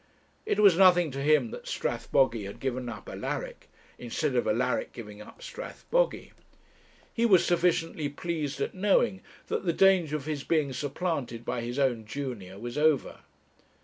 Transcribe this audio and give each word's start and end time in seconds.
It 0.47 0.59
was 0.59 0.75
nothing 0.75 1.11
to 1.11 1.21
him 1.21 1.51
that 1.51 1.67
Strathbogy 1.67 2.45
had 2.45 2.59
given 2.59 2.89
up 2.89 3.07
Alaric 3.07 3.69
instead 3.99 4.33
of 4.35 4.47
Alaric 4.47 4.93
giving 4.93 5.21
up 5.21 5.43
Strathbogy. 5.43 6.31
He 7.13 7.23
was 7.27 7.45
sufficiently 7.45 8.09
pleased 8.09 8.59
at 8.61 8.73
knowing 8.73 9.21
that 9.45 9.63
the 9.63 9.73
danger 9.73 10.15
of 10.15 10.25
his 10.25 10.43
being 10.43 10.73
supplanted 10.73 11.45
by 11.45 11.61
his 11.61 11.77
own 11.77 12.05
junior 12.07 12.57
was 12.57 12.79
over. 12.79 13.19